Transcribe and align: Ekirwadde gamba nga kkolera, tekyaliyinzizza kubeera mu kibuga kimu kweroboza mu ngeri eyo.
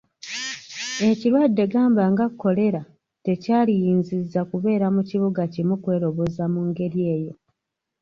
Ekirwadde 1.09 1.63
gamba 1.73 2.03
nga 2.11 2.25
kkolera, 2.31 2.81
tekyaliyinzizza 3.25 4.41
kubeera 4.51 4.87
mu 4.95 5.01
kibuga 5.09 5.41
kimu 5.53 5.75
kweroboza 5.83 6.43
mu 6.53 6.61
ngeri 6.69 7.01
eyo. 7.15 7.33